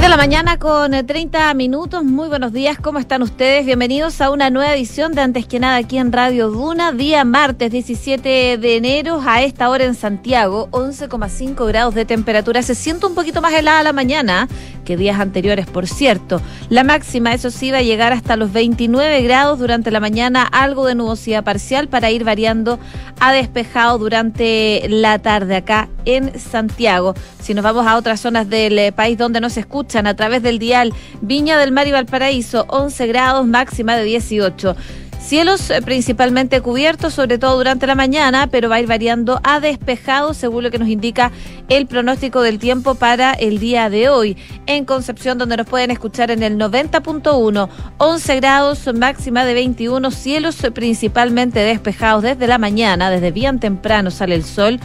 [0.00, 2.02] 6 de la mañana con 30 eh, minutos.
[2.02, 3.66] Muy buenos días, ¿cómo están ustedes?
[3.66, 7.70] Bienvenidos a una nueva edición de Antes que nada aquí en Radio Duna, día martes
[7.70, 12.62] 17 de enero, a esta hora en Santiago, 11,5 grados de temperatura.
[12.62, 14.48] Se siente un poquito más helada la mañana
[14.86, 16.40] que días anteriores, por cierto.
[16.70, 20.86] La máxima, eso sí, va a llegar hasta los 29 grados durante la mañana, algo
[20.86, 22.78] de nubosidad parcial para ir variando
[23.20, 27.14] a despejado durante la tarde acá en Santiago.
[27.40, 30.14] Si nos vamos a otras zonas del eh, país donde no se escucha, escuchan a
[30.14, 34.76] través del dial Viña del Mar y Valparaíso, 11 grados, máxima de 18.
[35.20, 39.60] Cielos eh, principalmente cubiertos, sobre todo durante la mañana, pero va a ir variando a
[39.60, 41.30] despejado, según lo que nos indica
[41.68, 44.36] el pronóstico del tiempo para el día de hoy.
[44.66, 50.56] En Concepción, donde nos pueden escuchar en el 90.1, 11 grados, máxima de 21, cielos
[50.74, 54.80] principalmente despejados desde la mañana, desde bien temprano sale el sol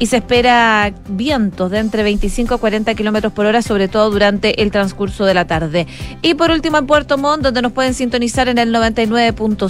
[0.00, 4.62] y se espera vientos de entre 25 a 40 kilómetros por hora, sobre todo durante
[4.62, 5.86] el transcurso de la tarde.
[6.22, 8.72] Y por último, en Puerto Montt, donde nos pueden sintonizar en el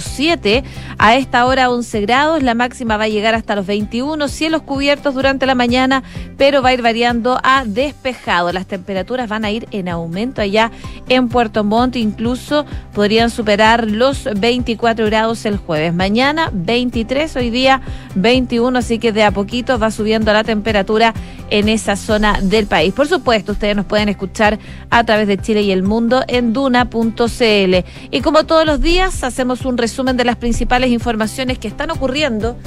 [0.01, 0.63] 99.7,
[0.97, 5.13] a esta hora 11 grados, la máxima va a llegar hasta los 21, cielos cubiertos
[5.13, 6.03] durante la mañana,
[6.37, 8.51] pero va a ir variando a despejado.
[8.51, 10.71] Las temperaturas van a ir en aumento allá
[11.09, 15.93] en Puerto Montt, incluso podrían superar los 24 grados el jueves.
[15.93, 17.81] Mañana 23, hoy día
[18.15, 21.13] 21, así que de a poquito va subiendo la temperatura
[21.49, 22.93] en esa zona del país.
[22.93, 24.57] Por supuesto, ustedes nos pueden escuchar
[24.89, 27.75] a través de Chile y el mundo en duna.cl.
[28.11, 32.57] Y como todos los días, hacemos un resumen de las principales informaciones que están ocurriendo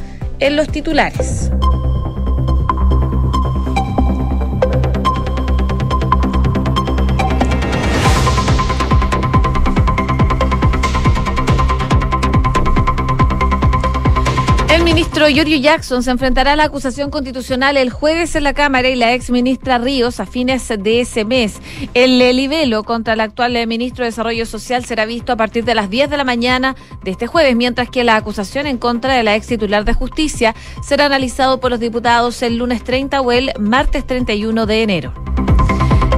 [0.41, 1.51] en los titulares.
[14.85, 18.97] Ministro Giorgio Jackson se enfrentará a la acusación constitucional el jueves en la Cámara y
[18.97, 21.59] la ex ministra Ríos a fines de ese mes.
[21.95, 25.89] El libelo contra el actual ministro de Desarrollo Social será visto a partir de las
[25.89, 29.35] 10 de la mañana de este jueves, mientras que la acusación en contra de la
[29.35, 34.07] ex titular de Justicia será analizado por los diputados el lunes 30 o el martes
[34.07, 35.54] 31 de enero.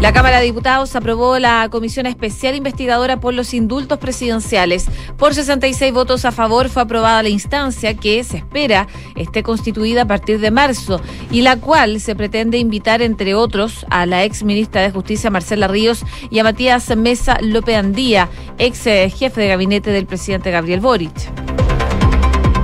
[0.00, 4.86] La Cámara de Diputados aprobó la Comisión Especial Investigadora por los Indultos Presidenciales.
[5.16, 8.86] Por 66 votos a favor fue aprobada la instancia que se espera
[9.16, 14.04] esté constituida a partir de marzo y la cual se pretende invitar, entre otros, a
[14.04, 19.10] la ex ministra de Justicia Marcela Ríos y a Matías Mesa López Andía, ex eh,
[19.10, 21.65] jefe de gabinete del presidente Gabriel Boric.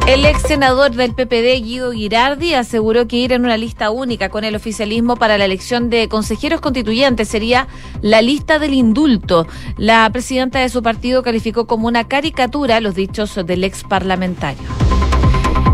[0.07, 4.43] El ex senador del PPD, Guido Girardi, aseguró que ir en una lista única con
[4.43, 7.69] el oficialismo para la elección de consejeros constituyentes sería
[8.01, 9.47] la lista del indulto.
[9.77, 14.65] La presidenta de su partido calificó como una caricatura los dichos del ex parlamentario.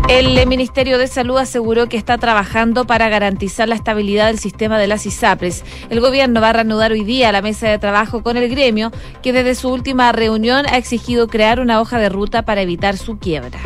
[0.07, 4.87] El Ministerio de Salud aseguró que está trabajando para garantizar la estabilidad del sistema de
[4.87, 5.63] las ISAPRES.
[5.89, 8.91] El gobierno va a reanudar hoy día la mesa de trabajo con el gremio,
[9.21, 13.19] que desde su última reunión ha exigido crear una hoja de ruta para evitar su
[13.19, 13.59] quiebra.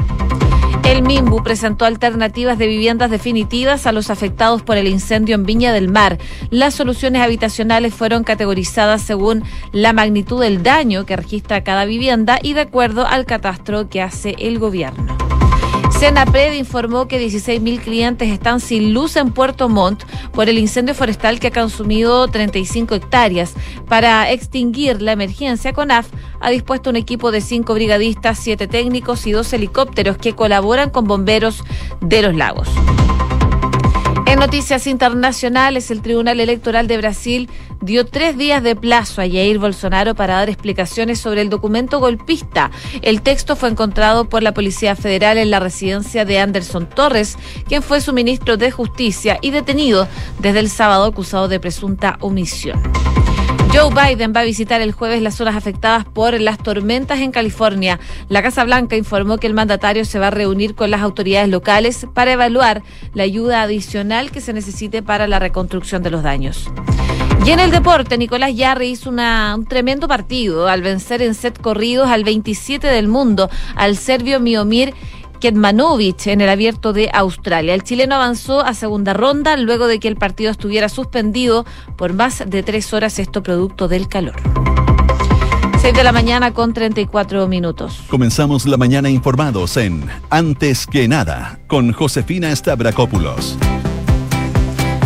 [0.93, 5.73] El MIMBU presentó alternativas de viviendas definitivas a los afectados por el incendio en Viña
[5.73, 6.19] del Mar.
[6.51, 12.53] Las soluciones habitacionales fueron categorizadas según la magnitud del daño que registra cada vivienda y
[12.53, 15.22] de acuerdo al catastro que hace el gobierno.
[16.03, 20.03] Senapred informó que 16.000 clientes están sin luz en Puerto Montt
[20.33, 23.53] por el incendio forestal que ha consumido 35 hectáreas.
[23.87, 26.09] Para extinguir la emergencia, CONAF
[26.41, 31.05] ha dispuesto un equipo de cinco brigadistas, siete técnicos y dos helicópteros que colaboran con
[31.05, 31.63] bomberos
[32.01, 32.67] de los lagos.
[34.25, 37.49] En noticias internacionales, el Tribunal Electoral de Brasil
[37.81, 42.71] dio tres días de plazo a Jair Bolsonaro para dar explicaciones sobre el documento golpista.
[43.01, 47.81] El texto fue encontrado por la Policía Federal en la residencia de Anderson Torres, quien
[47.81, 50.07] fue su ministro de Justicia y detenido
[50.39, 52.81] desde el sábado acusado de presunta omisión.
[53.73, 57.99] Joe Biden va a visitar el jueves las zonas afectadas por las tormentas en California.
[58.29, 62.05] La Casa Blanca informó que el mandatario se va a reunir con las autoridades locales
[62.13, 62.83] para evaluar
[63.15, 66.69] la ayuda adicional que se necesite para la reconstrucción de los daños.
[67.45, 72.07] Y en el deporte, Nicolás Yarri hizo un tremendo partido al vencer en set corridos
[72.07, 74.93] al 27 del mundo, al serbio Miomir
[75.41, 77.73] Ketmanovic en el abierto de Australia.
[77.73, 81.65] El chileno avanzó a segunda ronda luego de que el partido estuviera suspendido
[81.97, 84.35] por más de tres horas, esto producto del calor.
[85.81, 87.99] 6 de la mañana con 34 minutos.
[88.07, 93.57] Comenzamos la mañana informados en Antes que nada con Josefina Stavrakopoulos.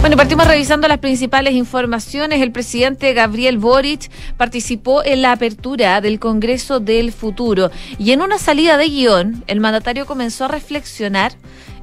[0.08, 2.42] Bueno, partimos revisando las principales informaciones.
[2.42, 8.38] El presidente Gabriel Boric participó en la apertura del Congreso del Futuro y en una
[8.38, 11.34] salida de guion, el mandatario comenzó a reflexionar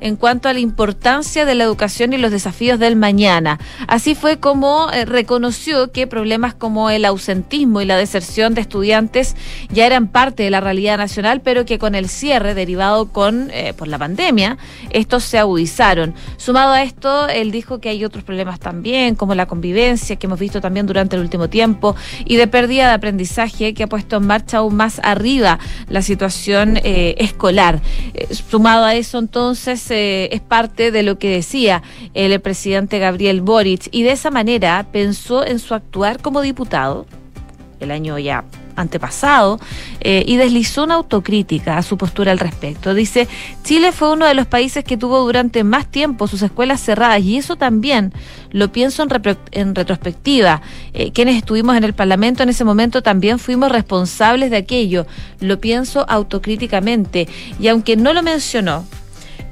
[0.01, 3.59] en cuanto a la importancia de la educación y los desafíos del mañana.
[3.87, 9.37] Así fue como eh, reconoció que problemas como el ausentismo y la deserción de estudiantes
[9.71, 13.75] ya eran parte de la realidad nacional, pero que con el cierre derivado con eh,
[13.77, 14.59] por la pandemia,
[14.91, 16.15] estos se agudizaron.
[16.37, 20.39] Sumado a esto, él dijo que hay otros problemas también, como la convivencia que hemos
[20.39, 24.27] visto también durante el último tiempo y de pérdida de aprendizaje que ha puesto en
[24.27, 25.59] marcha aún más arriba
[25.89, 27.81] la situación eh, escolar.
[28.51, 31.83] sumado a eso, entonces, es parte de lo que decía
[32.15, 37.07] el presidente Gabriel Boric y de esa manera pensó en su actuar como diputado
[37.81, 38.45] el año ya
[38.77, 39.61] antepasado
[40.01, 42.95] eh, y deslizó una autocrítica a su postura al respecto.
[42.95, 43.29] Dice,
[43.63, 47.37] Chile fue uno de los países que tuvo durante más tiempo sus escuelas cerradas y
[47.37, 48.13] eso también
[48.51, 50.63] lo pienso en, retrospectiva.
[50.93, 55.07] Eh, quienes estuvimos en el Parlamento en ese momento también fuimos responsables de aquello.
[55.41, 57.29] Lo pienso autocríticamente
[57.59, 58.85] y aunque no lo mencionó,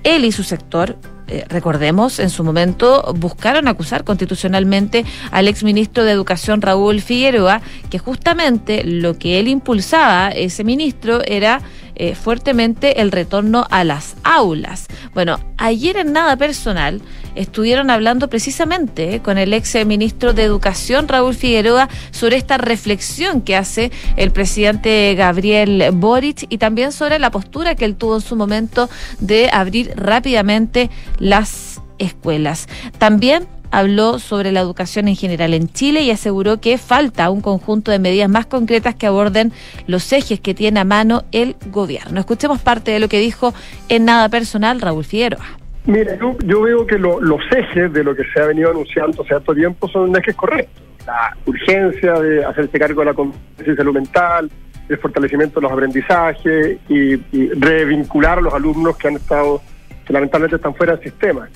[0.05, 0.97] él y su sector
[1.29, 7.99] eh, recordemos, en su momento buscaron acusar constitucionalmente al exministro de Educación Raúl Figueroa, que
[7.99, 11.63] justamente lo que él impulsaba, ese ministro, era
[11.95, 14.87] eh, fuertemente el retorno a las aulas.
[15.15, 17.03] Bueno, ayer en nada personal
[17.35, 23.57] estuvieron hablando precisamente con el ex ministro de Educación, Raúl Figueroa, sobre esta reflexión que
[23.57, 28.37] hace el presidente Gabriel Boric y también sobre la postura que él tuvo en su
[28.37, 28.89] momento
[29.21, 32.69] de abrir rápidamente las escuelas.
[32.99, 37.91] También habló sobre la educación en general en Chile y aseguró que falta un conjunto
[37.91, 39.53] de medidas más concretas que aborden
[39.89, 42.21] los ejes que tiene a mano el gobierno.
[42.21, 43.53] Escuchemos parte de lo que dijo
[43.89, 45.45] en nada personal Raúl Figueroa.
[45.87, 49.55] Mira, yo, veo que los ejes de lo que se ha venido anunciando hace harto
[49.55, 50.83] tiempo son ejes correctos.
[51.07, 54.49] La urgencia de hacerse cargo de la competencia salud mental,
[54.89, 59.61] el fortalecimiento de los aprendizajes y, y revincular a los alumnos que han estado,
[60.07, 61.49] que lamentablemente están fuera del sistema.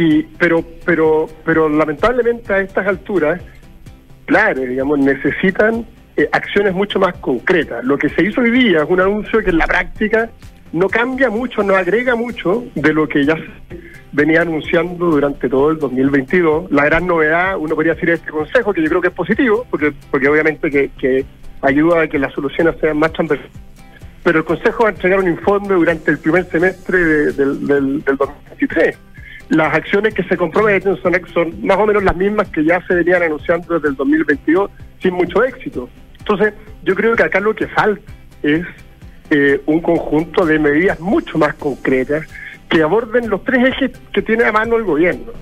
[0.00, 3.42] Y, pero, pero, pero lamentablemente a estas alturas,
[4.26, 5.84] claro, digamos, necesitan
[6.16, 7.84] eh, acciones mucho más concretas.
[7.84, 10.30] Lo que se hizo hoy día es un anuncio que en la práctica
[10.72, 13.50] no cambia mucho, no agrega mucho de lo que ya se
[14.12, 16.70] venía anunciando durante todo el 2022.
[16.70, 19.92] La gran novedad, uno podría decir, este consejo, que yo creo que es positivo, porque,
[20.12, 21.26] porque obviamente que,
[21.62, 23.52] ayuda a que las soluciones sean más transversales.
[24.22, 26.98] Pero el Consejo va a entregar un informe durante el primer semestre
[27.32, 28.96] del, del, del 2023
[29.48, 32.94] las acciones que se comprometen son, son más o menos las mismas que ya se
[32.94, 35.88] venían anunciando desde el 2022 sin mucho éxito.
[36.18, 36.54] Entonces,
[36.84, 38.02] yo creo que acá lo que falta
[38.42, 38.66] es
[39.30, 42.26] eh, un conjunto de medidas mucho más concretas
[42.68, 45.32] que aborden los tres ejes que tiene a mano el gobierno.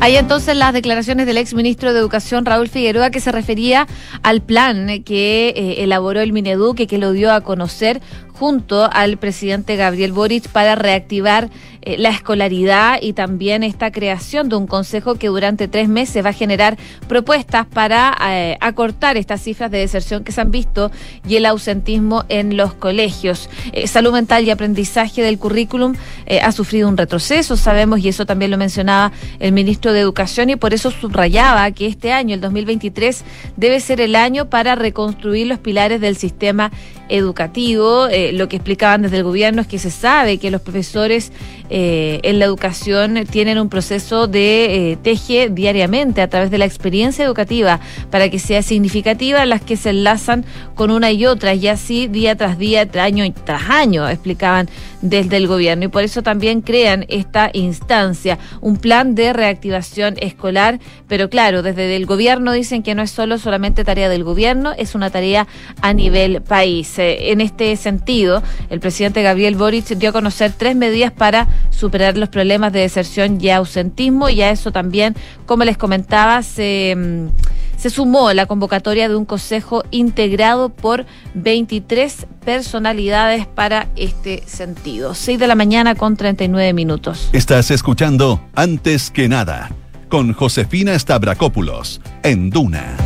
[0.00, 3.86] Hay entonces las declaraciones del ex ministro de Educación, Raúl Figueroa, que se refería
[4.22, 8.02] al plan que eh, elaboró el Mineduc, que lo dio a conocer
[8.34, 11.50] junto al presidente Gabriel Boric para reactivar
[11.82, 16.30] eh, la escolaridad y también esta creación de un consejo que durante tres meses va
[16.30, 16.78] a generar
[17.08, 20.90] propuestas para eh, acortar estas cifras de deserción que se han visto
[21.28, 23.50] y el ausentismo en los colegios.
[23.72, 25.94] Eh, salud mental y aprendizaje del currículum
[26.42, 30.56] ha sufrido un retroceso, sabemos, y eso también lo mencionaba el ministro de Educación, y
[30.56, 33.24] por eso subrayaba que este año, el 2023,
[33.56, 36.72] debe ser el año para reconstruir los pilares del sistema
[37.08, 38.08] educativo.
[38.32, 41.32] lo que explicaban desde el gobierno es que se sabe que los profesores
[41.70, 46.66] eh, en la educación tienen un proceso de eh, teje diariamente a través de la
[46.66, 47.80] experiencia educativa
[48.10, 50.44] para que sea significativa las que se enlazan
[50.74, 54.68] con una y otra y así día tras día, año tras año, explicaban
[55.00, 60.80] desde el gobierno y por eso también crean esta instancia, un plan de reactivación escolar,
[61.08, 64.94] pero claro, desde el gobierno dicen que no es solo solamente tarea del gobierno, es
[64.94, 65.46] una tarea
[65.80, 66.93] a nivel país.
[66.98, 72.28] En este sentido, el presidente Gabriel Boric dio a conocer tres medidas para superar los
[72.28, 75.14] problemas de deserción y ausentismo y a eso también,
[75.46, 77.28] como les comentaba, se, mm,
[77.76, 85.14] se sumó la convocatoria de un consejo integrado por 23 personalidades para este sentido.
[85.14, 87.28] 6 de la mañana con 39 minutos.
[87.32, 89.70] Estás escuchando Antes que nada
[90.08, 92.96] con Josefina Stavrakopoulos en Duna.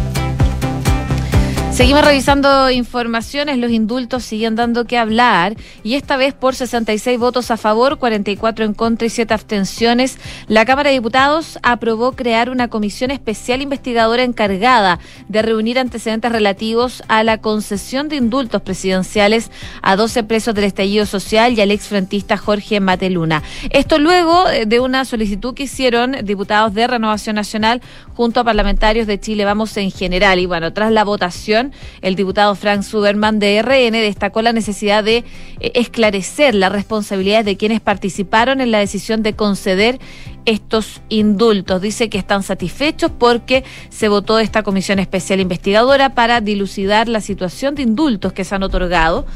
[1.79, 5.55] Seguimos revisando informaciones, los indultos siguen dando que hablar
[5.85, 10.19] y esta vez por 66 votos a favor, 44 en contra y 7 abstenciones,
[10.49, 17.05] la Cámara de Diputados aprobó crear una comisión especial investigadora encargada de reunir antecedentes relativos
[17.07, 22.37] a la concesión de indultos presidenciales a 12 presos del estallido social y al exfrentista
[22.39, 23.45] Jorge Mateluna.
[23.71, 27.83] Esto luego eh, de una solicitud que hicieron diputados de Renovación Nacional
[28.17, 31.68] junto a parlamentarios de Chile Vamos en general y bueno, tras la votación
[32.03, 35.25] el diputado Frank Suberman de RN destacó la necesidad de
[35.61, 39.99] eh, esclarecer las responsabilidades de quienes participaron en la decisión de conceder
[40.45, 41.83] estos indultos.
[41.83, 47.75] Dice que están satisfechos porque se votó esta comisión especial investigadora para dilucidar la situación
[47.75, 49.27] de indultos que se han otorgado.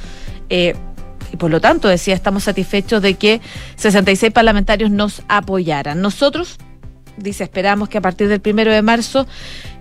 [0.49, 0.75] Eh,
[1.33, 3.41] y por lo tanto, decía, estamos satisfechos de que
[3.77, 6.01] 66 parlamentarios nos apoyaran.
[6.01, 6.59] Nosotros,
[7.17, 9.27] dice, esperamos que a partir del primero de marzo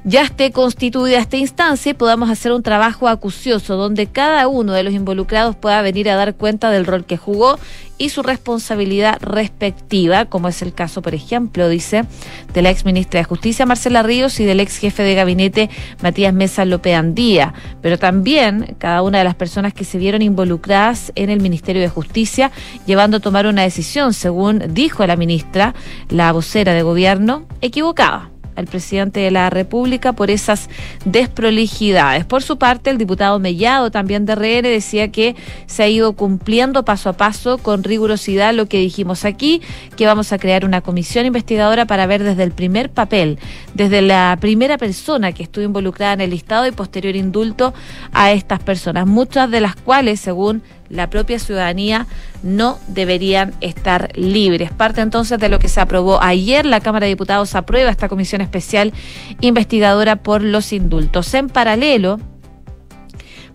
[0.03, 4.83] ya esté constituida esta instancia y podamos hacer un trabajo acucioso donde cada uno de
[4.83, 7.59] los involucrados pueda venir a dar cuenta del rol que jugó
[7.99, 12.05] y su responsabilidad respectiva, como es el caso, por ejemplo, dice,
[12.51, 15.69] de la ex ministra de Justicia Marcela Ríos y del ex jefe de gabinete
[16.01, 17.53] Matías Mesa López Andía,
[17.83, 21.89] pero también cada una de las personas que se vieron involucradas en el Ministerio de
[21.89, 22.49] Justicia,
[22.87, 25.75] llevando a tomar una decisión, según dijo la ministra,
[26.09, 28.31] la vocera de gobierno, equivocada
[28.61, 30.69] al presidente de la República por esas
[31.03, 32.23] desprolijidades.
[32.25, 36.85] Por su parte, el diputado Mellado, también de RN, decía que se ha ido cumpliendo
[36.85, 39.61] paso a paso con rigurosidad lo que dijimos aquí,
[39.97, 43.39] que vamos a crear una comisión investigadora para ver desde el primer papel,
[43.73, 47.73] desde la primera persona que estuvo involucrada en el listado y posterior indulto
[48.13, 52.07] a estas personas, muchas de las cuales, según la propia ciudadanía
[52.43, 54.71] no deberían estar libres.
[54.71, 58.41] Parte entonces de lo que se aprobó ayer, la Cámara de Diputados aprueba esta comisión
[58.41, 58.93] especial
[59.41, 61.33] investigadora por los indultos.
[61.33, 62.19] En paralelo,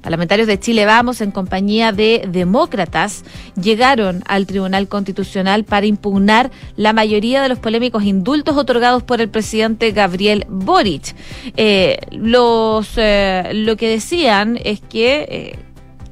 [0.07, 3.25] Parlamentarios de Chile Vamos, en compañía de demócratas,
[3.61, 9.29] llegaron al Tribunal Constitucional para impugnar la mayoría de los polémicos indultos otorgados por el
[9.29, 11.17] presidente Gabriel Boric.
[11.57, 15.59] Eh, los, eh, lo que decían es que eh,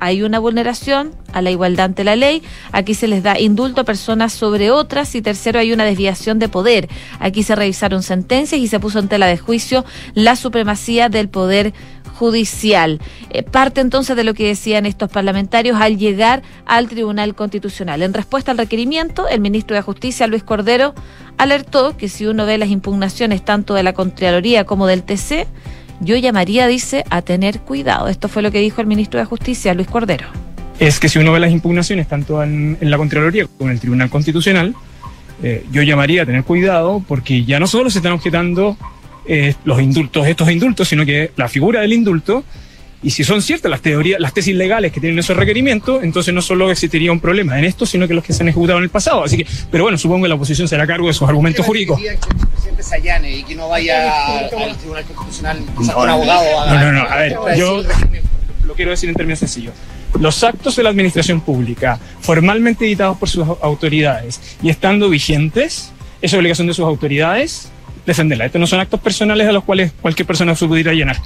[0.05, 2.43] hay una vulneración a la igualdad ante la ley,
[2.73, 6.49] aquí se les da indulto a personas sobre otras y tercero hay una desviación de
[6.49, 6.89] poder.
[7.21, 11.73] Aquí se revisaron sentencias y se puso en tela de juicio la supremacía del poder
[12.19, 13.01] judicial.
[13.31, 18.03] Eh, parte entonces de lo que decían estos parlamentarios al llegar al Tribunal Constitucional.
[18.03, 20.95] En respuesta al requerimiento, el ministro de Justicia, Luis Cordero,
[21.39, 25.49] alertó que si uno ve las impugnaciones tanto de la Contraloría como del TC,
[26.01, 28.09] yo llamaría, dice, a tener cuidado.
[28.09, 30.27] Esto fue lo que dijo el ministro de Justicia, Luis Cordero.
[30.79, 34.11] Es que si uno ve las impugnaciones tanto en, la Contraloría como en el Tribunal
[34.11, 34.75] Constitucional,
[35.43, 38.77] eh, yo llamaría a tener cuidado porque ya no solo se están objetando
[39.27, 42.45] eh, los indultos, estos indultos, sino que la figura del indulto
[43.05, 46.41] y si son ciertas las teorías, las tesis legales que tienen esos requerimientos, entonces no
[46.41, 48.91] solo existiría un problema en esto, sino que los que se han ejecutado en el
[48.91, 49.25] pasado.
[49.25, 52.01] Así que, pero bueno, supongo que la oposición será a cargo de esos argumentos jurídicos.
[52.01, 56.67] Que el presidente se allane y que no vaya al Tribunal Constitucional no, un abogado.
[56.67, 57.03] No, no, no.
[57.03, 57.83] A ver, yo
[58.65, 59.75] lo quiero decir en términos sencillos.
[60.19, 65.93] Los actos de la administración pública, formalmente editados por sus autoridades y estando vigentes,
[66.23, 67.69] es obligación de sus autoridades
[68.07, 68.47] defenderla.
[68.47, 71.17] Estos no son actos personales a los cuales cualquier persona se pudiera llenar.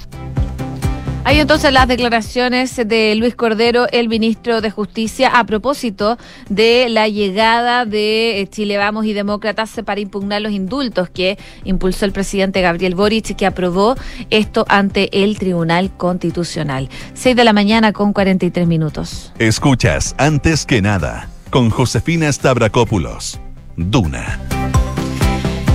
[1.28, 6.16] Hay entonces las declaraciones de Luis Cordero, el ministro de Justicia, a propósito
[6.48, 12.06] de la llegada de eh, Chile Vamos y Demócratas para impugnar los indultos que impulsó
[12.06, 13.94] el presidente Gabriel Boric, que aprobó
[14.30, 16.88] esto ante el Tribunal Constitucional.
[17.12, 19.34] Seis de la mañana con 43 minutos.
[19.38, 23.38] Escuchas, antes que nada, con Josefina Stavrakopoulos.
[23.76, 24.40] Duna.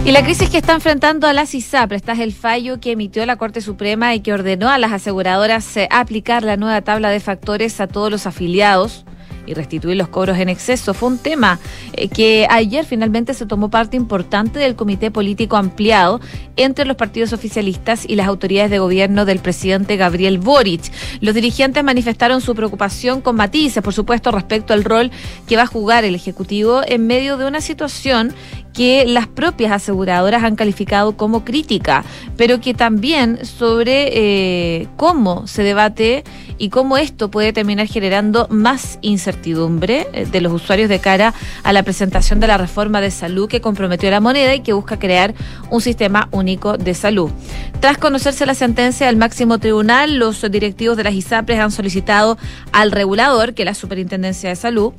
[0.06, 3.26] Y la crisis que está enfrentando a la CISAP, este es el fallo que emitió
[3.26, 7.22] la Corte Suprema y que ordenó a las aseguradoras eh, aplicar la nueva tabla de
[7.22, 9.06] factores a todos los afiliados
[9.46, 10.94] y restituir los cobros en exceso.
[10.94, 11.60] Fue un tema
[11.94, 16.20] eh, que ayer finalmente se tomó parte importante del comité político ampliado
[16.56, 20.92] entre los partidos oficialistas y las autoridades de gobierno del presidente Gabriel Boric.
[21.22, 25.12] Los dirigentes manifestaron su preocupación con matices, por supuesto, respecto al rol
[25.48, 28.34] que va a jugar el Ejecutivo en medio de una situación
[28.74, 32.04] que las propias aseguradoras han calificado como crítica,
[32.38, 36.24] pero que también sobre eh, cómo se debate
[36.58, 41.74] y cómo esto puede terminar generando más incertidumbre eh, de los usuarios de cara a
[41.74, 45.34] la presentación de la reforma de salud que comprometió la moneda y que busca crear
[45.70, 47.32] un sistema único de salud.
[47.80, 52.38] Tras conocerse la sentencia del máximo tribunal, los directivos de las ISAPRES han solicitado
[52.72, 54.94] al regulador, que es la Superintendencia de Salud,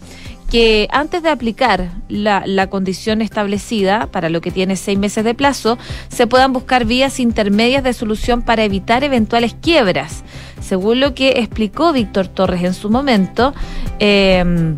[0.50, 5.34] que antes de aplicar la, la, condición establecida, para lo que tiene seis meses de
[5.34, 10.22] plazo, se puedan buscar vías intermedias de solución para evitar eventuales quiebras.
[10.60, 13.54] Según lo que explicó Víctor Torres en su momento,
[13.98, 14.74] eh,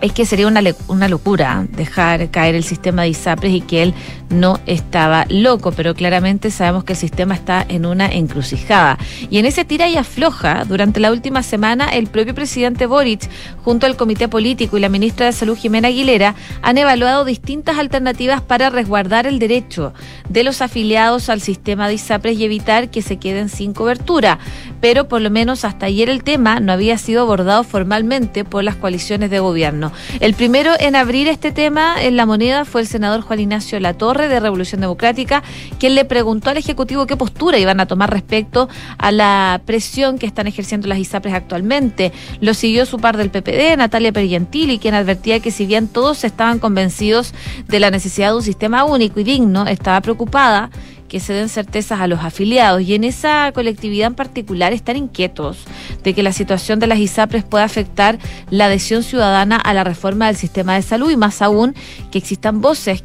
[0.00, 3.94] es que sería una, una locura dejar caer el sistema de ISAPRES y que él
[4.30, 8.98] no estaba loco, pero claramente sabemos que el sistema está en una encrucijada.
[9.28, 13.28] Y en ese tira y afloja, durante la última semana, el propio presidente Boric,
[13.64, 18.40] junto al comité político y la ministra de Salud Jimena Aguilera, han evaluado distintas alternativas
[18.40, 19.92] para resguardar el derecho
[20.28, 24.38] de los afiliados al sistema de ISAPRES y evitar que se queden sin cobertura.
[24.80, 28.76] Pero por lo menos hasta ayer el tema no había sido abordado formalmente por las
[28.76, 29.92] coaliciones de gobierno.
[30.20, 34.19] El primero en abrir este tema en la moneda fue el senador Juan Ignacio Latorre
[34.28, 35.42] de Revolución Democrática,
[35.78, 40.26] quien le preguntó al Ejecutivo qué postura iban a tomar respecto a la presión que
[40.26, 42.12] están ejerciendo las ISAPRES actualmente.
[42.40, 46.58] Lo siguió su par del PPD, Natalia Pergentili, quien advertía que si bien todos estaban
[46.58, 47.34] convencidos
[47.68, 50.70] de la necesidad de un sistema único y digno, estaba preocupada
[51.10, 55.64] que se den certezas a los afiliados y en esa colectividad en particular están inquietos
[56.04, 60.28] de que la situación de las ISAPRES pueda afectar la adhesión ciudadana a la reforma
[60.28, 61.74] del sistema de salud y más aún
[62.12, 63.02] que existan voces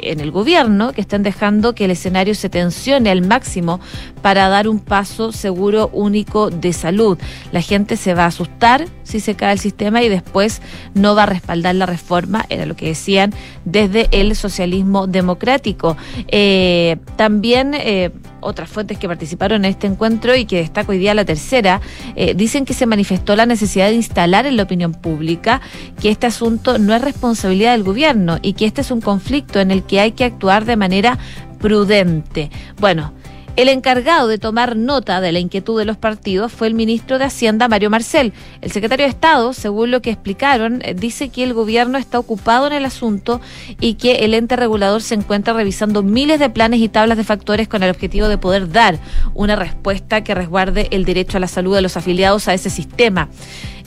[0.00, 3.80] en el gobierno que están dejando que el escenario se tensione al máximo
[4.22, 7.18] para dar un paso seguro único de salud.
[7.52, 10.62] La gente se va a asustar si se cae el sistema y después
[10.94, 13.32] no va a respaldar la reforma, era lo que decían
[13.64, 15.96] desde el socialismo democrático.
[16.28, 18.10] Eh, también eh,
[18.42, 21.80] otras fuentes que participaron en este encuentro y que destaco hoy día la tercera,
[22.16, 25.60] eh, dicen que se manifestó la necesidad de instalar en la opinión pública
[26.00, 29.70] que este asunto no es responsabilidad del gobierno y que este es un conflicto en
[29.70, 31.18] el que hay que actuar de manera
[31.58, 32.50] prudente.
[32.78, 33.14] Bueno,
[33.56, 37.26] el encargado de tomar nota de la inquietud de los partidos fue el ministro de
[37.26, 38.32] Hacienda, Mario Marcel.
[38.60, 42.66] El secretario de Estado, según lo que explicaron, eh, dice que el gobierno está ocupado
[42.66, 43.40] en el asunto
[43.78, 47.68] y que el ente regulador se encuentra revisando miles de planes y tablas de factores
[47.68, 48.98] con el objetivo de poder dar
[49.34, 53.28] una respuesta que resguarde el derecho a la salud de los afiliados a ese sistema.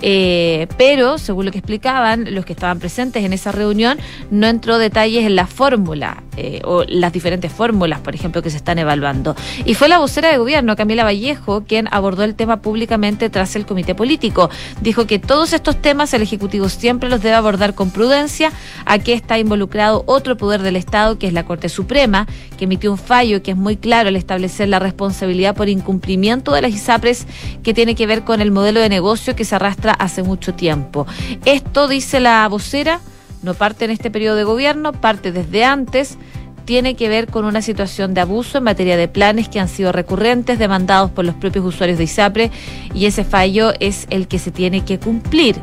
[0.02, 3.98] Eh, pero, según lo que explicaban los que estaban presentes en esa reunión,
[4.32, 8.58] no entró detalles en la fórmula eh, o las diferentes fórmulas, por ejemplo, que se
[8.58, 9.36] están evaluando.
[9.66, 13.66] Y fue la vocera de gobierno, Camila Vallejo, quien abordó el tema públicamente tras el
[13.66, 14.50] comité político.
[14.82, 18.52] Dijo que todos estos temas el Ejecutivo siempre los debe abordar con prudencia.
[18.86, 22.98] Aquí está involucrado otro poder del Estado, que es la Corte Suprema, que emitió un
[22.98, 27.28] fallo que es muy claro al establecer la responsabilidad por incumplimiento de las ISAPRES,
[27.64, 31.06] que tiene que ver con el modelo de negocio que se arrastra hace mucho tiempo.
[31.46, 33.00] Esto, dice la vocera,
[33.44, 36.18] no parte en este periodo de gobierno, parte desde antes
[36.66, 39.92] tiene que ver con una situación de abuso en materia de planes que han sido
[39.92, 42.52] recurrentes, demandados por los propios usuarios de ISAPRE,
[42.94, 45.56] y ese fallo es el que se tiene que cumplir.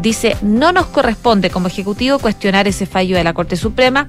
[0.00, 4.06] Dice, no nos corresponde como Ejecutivo cuestionar ese fallo de la Corte Suprema.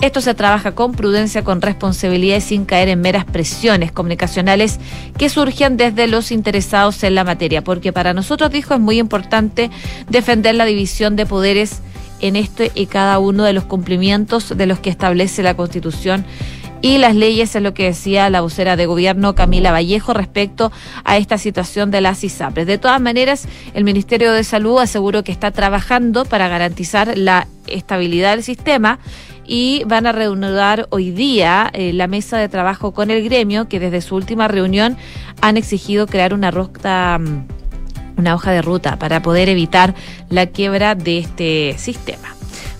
[0.00, 4.78] Esto se trabaja con prudencia, con responsabilidad y sin caer en meras presiones comunicacionales
[5.16, 9.70] que surgen desde los interesados en la materia, porque para nosotros, dijo, es muy importante
[10.08, 11.80] defender la división de poderes
[12.20, 16.24] en este y cada uno de los cumplimientos de los que establece la Constitución
[16.82, 20.70] y las leyes, es lo que decía la vocera de gobierno Camila Vallejo respecto
[21.04, 22.66] a esta situación de las ISAPRES.
[22.66, 28.32] De todas maneras, el Ministerio de Salud aseguró que está trabajando para garantizar la estabilidad
[28.32, 28.98] del sistema
[29.46, 33.80] y van a reanudar hoy día eh, la mesa de trabajo con el gremio que
[33.80, 34.96] desde su última reunión
[35.40, 37.46] han exigido crear una ruta mm,
[38.16, 39.94] una hoja de ruta para poder evitar
[40.30, 42.35] la quiebra de este sistema.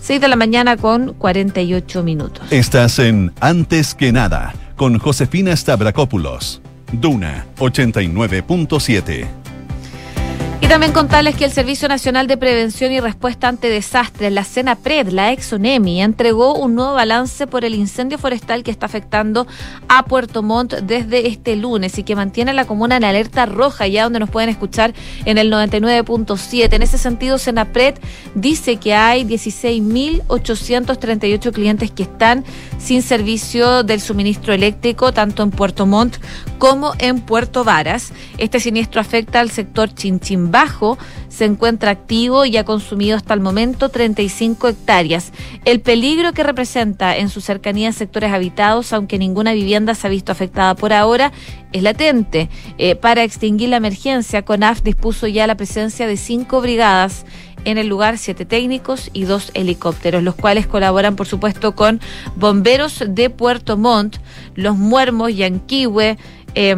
[0.06, 2.46] 6 de la mañana con 48 minutos.
[2.52, 6.62] Estás en Antes que nada con Josefina Stavrakopoulos.
[6.92, 9.45] Duna 89.7.
[10.58, 15.08] Y también contarles que el Servicio Nacional de Prevención y Respuesta ante Desastres, la CENAPRED,
[15.08, 19.46] la ExoNEMI, entregó un nuevo balance por el incendio forestal que está afectando
[19.88, 23.86] a Puerto Montt desde este lunes y que mantiene a la comuna en alerta roja,
[23.86, 24.94] ya donde nos pueden escuchar
[25.26, 26.72] en el 99.7.
[26.72, 27.96] En ese sentido, CENAPRED
[28.34, 32.46] dice que hay 16.838 clientes que están
[32.78, 36.16] sin servicio del suministro eléctrico, tanto en Puerto Montt
[36.58, 38.14] como en Puerto Varas.
[38.38, 39.92] Este siniestro afecta al sector
[40.50, 45.32] Bajo se encuentra activo y ha consumido hasta el momento 35 hectáreas.
[45.64, 50.32] El peligro que representa en su cercanía sectores habitados, aunque ninguna vivienda se ha visto
[50.32, 51.32] afectada por ahora,
[51.72, 52.48] es latente.
[52.78, 57.26] Eh, para extinguir la emergencia, CONAF dispuso ya la presencia de cinco brigadas
[57.64, 62.00] en el lugar siete técnicos y dos helicópteros, los cuales colaboran, por supuesto, con
[62.36, 64.18] bomberos de Puerto Montt,
[64.54, 66.16] los Muermos, Yanquihue,
[66.54, 66.76] eh,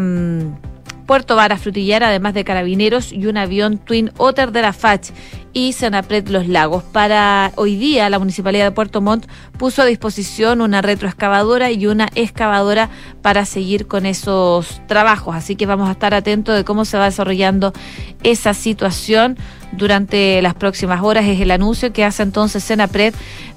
[1.08, 5.08] Puerto Vara Frutillar, además de carabineros y un avión Twin Otter de la FACH
[5.54, 6.84] y Senapred Los Lagos.
[6.84, 12.10] Para hoy día, la Municipalidad de Puerto Montt puso a disposición una retroexcavadora y una
[12.14, 12.90] excavadora
[13.22, 15.34] para seguir con esos trabajos.
[15.34, 17.72] Así que vamos a estar atentos de cómo se va desarrollando
[18.22, 19.38] esa situación
[19.72, 21.24] durante las próximas horas.
[21.24, 23.14] Es el anuncio que hace entonces Senapred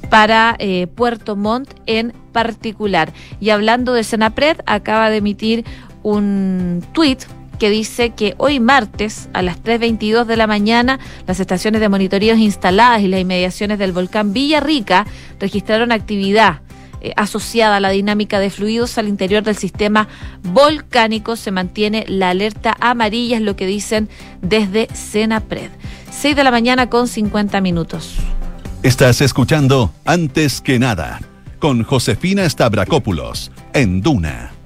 [0.09, 3.11] para eh, Puerto Montt en particular.
[3.41, 5.65] Y hablando de Senapred, acaba de emitir
[6.01, 7.25] un tuit
[7.61, 12.39] que dice que hoy martes a las 3.22 de la mañana las estaciones de monitoreos
[12.39, 15.05] instaladas y las inmediaciones del volcán Villarrica
[15.39, 16.61] registraron actividad
[17.01, 20.07] eh, asociada a la dinámica de fluidos al interior del sistema
[20.41, 21.35] volcánico.
[21.35, 24.09] Se mantiene la alerta amarilla, es lo que dicen
[24.41, 25.69] desde Senapred.
[26.09, 28.15] 6 de la mañana con 50 minutos.
[28.81, 31.19] Estás escuchando Antes que nada
[31.59, 34.60] con Josefina Stavrakopoulos en Duna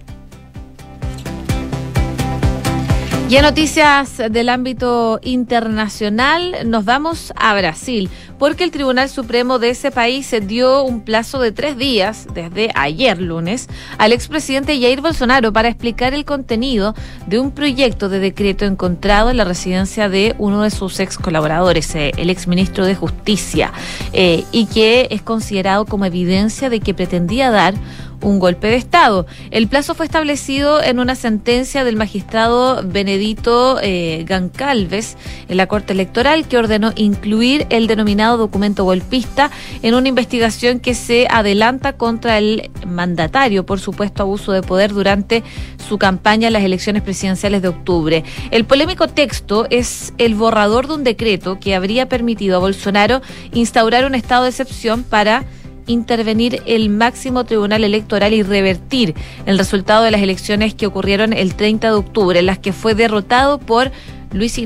[3.27, 8.07] Y en noticias del ámbito internacional, nos vamos a Brasil,
[8.37, 13.19] porque el Tribunal Supremo de ese país dio un plazo de tres días, desde ayer
[13.19, 16.93] lunes, al expresidente Jair Bolsonaro para explicar el contenido
[17.25, 21.95] de un proyecto de decreto encontrado en la residencia de uno de sus ex colaboradores,
[21.95, 23.73] eh, el exministro de Justicia,
[24.13, 27.73] eh, y que es considerado como evidencia de que pretendía dar
[28.21, 29.25] un golpe de Estado.
[29.51, 35.93] El plazo fue establecido en una sentencia del magistrado Benedito eh, Gancalves en la Corte
[35.93, 39.51] Electoral que ordenó incluir el denominado documento golpista
[39.81, 45.43] en una investigación que se adelanta contra el mandatario por supuesto abuso de poder durante
[45.87, 48.23] su campaña en las elecciones presidenciales de octubre.
[48.51, 53.21] El polémico texto es el borrador de un decreto que habría permitido a Bolsonaro
[53.53, 55.45] instaurar un estado de excepción para
[55.87, 61.55] intervenir el máximo tribunal electoral y revertir el resultado de las elecciones que ocurrieron el
[61.55, 63.91] 30 de octubre, en las que fue derrotado por
[64.35, 64.59] Luis,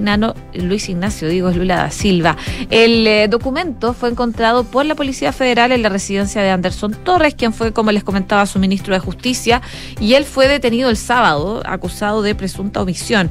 [0.54, 2.38] Luis Ignacio, digo, Lula da Silva.
[2.72, 7.36] El eh, documento fue encontrado por la Policía Federal en la residencia de Anderson Torres,
[7.36, 9.62] quien fue, como les comentaba, su ministro de Justicia,
[10.00, 13.30] y él fue detenido el sábado, acusado de presunta omisión,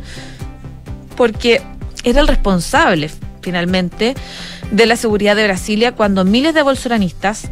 [1.17, 1.61] porque
[2.05, 3.11] era el responsable,
[3.43, 4.15] finalmente,
[4.71, 7.51] de la seguridad de Brasilia cuando miles de bolsonanistas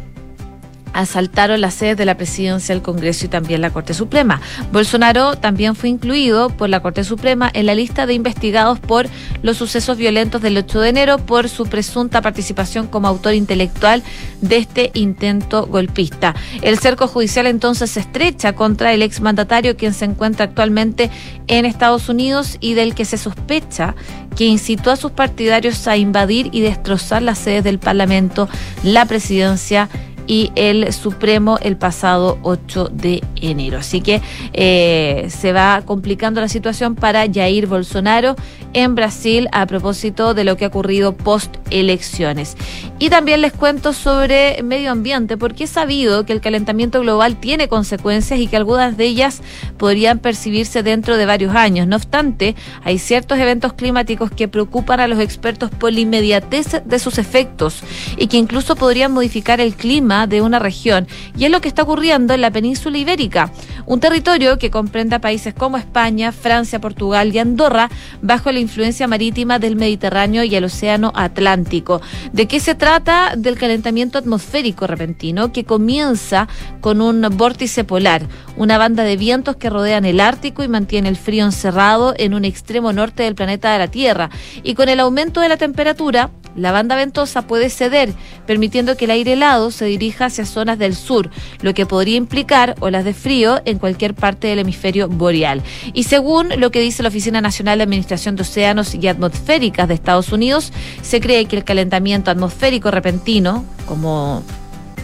[0.97, 4.41] asaltaron la sede de la presidencia del Congreso y también la Corte Suprema.
[4.71, 9.07] Bolsonaro también fue incluido por la Corte Suprema en la lista de investigados por
[9.43, 14.01] los sucesos violentos del 8 de enero por su presunta participación como autor intelectual
[14.41, 16.35] de este intento golpista.
[16.63, 21.11] El cerco judicial entonces se estrecha contra el exmandatario quien se encuentra actualmente
[21.45, 23.93] en Estados Unidos y del que se sospecha
[24.35, 28.49] que incitó a sus partidarios a invadir y destrozar las sedes del Parlamento,
[28.83, 29.89] la presidencia
[30.27, 33.79] y el Supremo el pasado 8 de enero.
[33.79, 34.21] Así que
[34.53, 38.35] eh, se va complicando la situación para Jair Bolsonaro
[38.73, 42.55] en Brasil a propósito de lo que ha ocurrido post elecciones.
[42.99, 47.67] Y también les cuento sobre medio ambiente, porque he sabido que el calentamiento global tiene
[47.67, 49.41] consecuencias y que algunas de ellas
[49.77, 51.87] podrían percibirse dentro de varios años.
[51.87, 56.99] No obstante, hay ciertos eventos climáticos que preocupan a los expertos por la inmediatez de
[56.99, 57.81] sus efectos
[58.17, 61.07] y que incluso podrían modificar el clima de una región.
[61.37, 63.51] Y es lo que está ocurriendo en la península ibérica,
[63.85, 67.89] un territorio que comprende a países como España, Francia, Portugal y Andorra
[68.21, 72.01] bajo la influencia marítima del Mediterráneo y el Océano Atlántico.
[72.33, 73.33] ¿De qué se trata?
[73.37, 76.47] Del calentamiento atmosférico repentino que comienza
[76.81, 78.23] con un vórtice polar,
[78.55, 82.45] una banda de vientos que rodean el Ártico y mantiene el frío encerrado en un
[82.45, 84.29] extremo norte del planeta de la Tierra.
[84.63, 88.13] Y con el aumento de la temperatura, la banda ventosa puede ceder,
[88.45, 91.29] permitiendo que el aire helado se dirija hacia zonas del sur,
[91.61, 95.61] lo que podría implicar olas de frío en cualquier parte del hemisferio boreal.
[95.93, 99.93] Y según lo que dice la Oficina Nacional de Administración de Océanos y Atmosféricas de
[99.93, 104.43] Estados Unidos, se cree que el calentamiento atmosférico repentino, como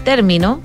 [0.04, 0.60] término,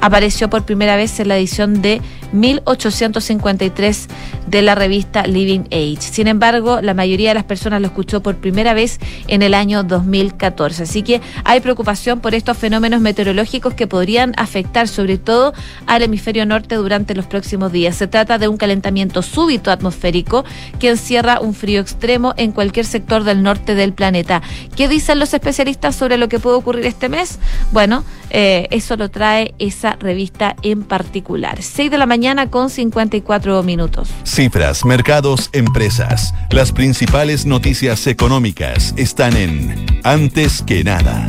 [0.00, 2.00] apareció por primera vez en la edición de
[2.32, 4.08] 1853
[4.46, 5.98] de la revista Living Age.
[6.00, 9.82] Sin embargo, la mayoría de las personas lo escuchó por primera vez en el año
[9.82, 10.84] 2014.
[10.84, 15.52] Así que hay preocupación por estos fenómenos meteorológicos que podrían afectar sobre todo
[15.86, 17.96] al hemisferio norte durante los próximos días.
[17.96, 20.44] Se trata de un calentamiento súbito atmosférico
[20.78, 24.42] que encierra un frío extremo en cualquier sector del norte del planeta.
[24.76, 27.38] ¿Qué dicen los especialistas sobre lo que puede ocurrir este mes?
[27.72, 31.62] Bueno, eh, eso lo trae esa revista en particular.
[31.62, 32.19] 6 de la mañana
[32.50, 34.10] con 54 minutos.
[34.24, 36.34] Cifras, mercados, empresas.
[36.50, 41.26] Las principales noticias económicas están en Antes que nada.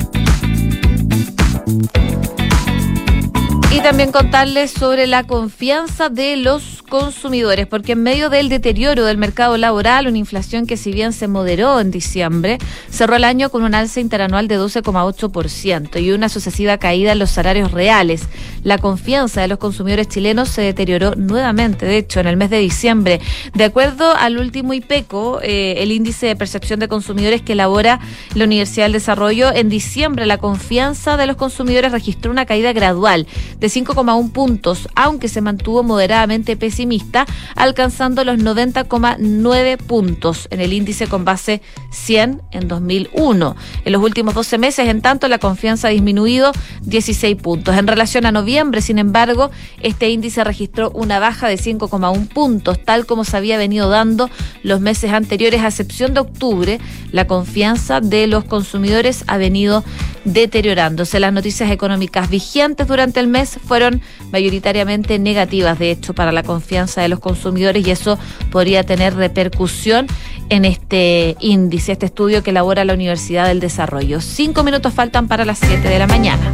[3.91, 9.57] También contarles sobre la confianza de los consumidores, porque en medio del deterioro del mercado
[9.57, 12.57] laboral, una inflación que si bien se moderó en diciembre,
[12.89, 17.31] cerró el año con un alza interanual de 12,8% y una sucesiva caída en los
[17.31, 18.23] salarios reales.
[18.63, 22.59] La confianza de los consumidores chilenos se deterioró nuevamente, de hecho, en el mes de
[22.59, 23.19] diciembre.
[23.53, 27.99] De acuerdo al último IPECO, eh, el índice de percepción de consumidores que elabora
[28.35, 33.27] la Universidad del Desarrollo, en diciembre la confianza de los consumidores registró una caída gradual
[33.59, 41.07] de 5,1 puntos, aunque se mantuvo moderadamente pesimista, alcanzando los 90,9 puntos en el índice
[41.07, 43.55] con base 100 en 2001.
[43.85, 46.51] En los últimos 12 meses, en tanto, la confianza ha disminuido
[46.83, 47.77] 16 puntos.
[47.77, 53.05] En relación a noviembre, sin embargo, este índice registró una baja de 5,1 puntos, tal
[53.05, 54.29] como se había venido dando
[54.63, 56.79] los meses anteriores, a excepción de octubre.
[57.11, 59.83] La confianza de los consumidores ha venido
[60.25, 61.19] deteriorándose.
[61.19, 67.01] Las noticias económicas vigentes durante el mes fueron mayoritariamente negativas, de hecho, para la confianza
[67.01, 68.17] de los consumidores y eso
[68.51, 70.07] podría tener repercusión
[70.49, 74.21] en este índice, este estudio que elabora la Universidad del Desarrollo.
[74.21, 76.53] Cinco minutos faltan para las siete de la mañana.